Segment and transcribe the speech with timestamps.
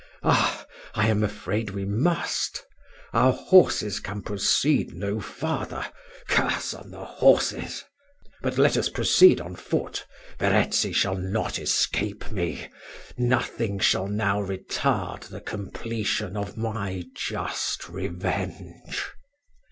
[0.23, 0.65] Ah!
[0.95, 2.65] I am afraid we must;
[3.13, 5.91] our horses can proceed no farther
[6.27, 7.83] curse on the horses.
[8.41, 10.07] "But let us proceed on foot
[10.39, 12.67] Verezzi shall not escape me
[13.15, 19.05] nothing shall now retard the completion of my just revenge."